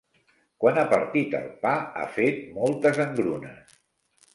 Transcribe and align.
Quan 0.63 0.79
ha 0.79 0.85
partit 0.93 1.37
el 1.41 1.45
pa 1.67 1.75
ha 1.99 2.09
fet 2.19 2.43
moltes 2.59 3.05
engrunes. 3.09 3.83